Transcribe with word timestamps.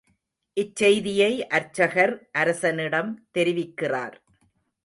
இச்செய்தியை 0.57 1.29
அர்ச்சகர் 1.47 2.13
அரசனிடம் 2.31 3.11
தெரிவிக்கிறார். 3.37 4.17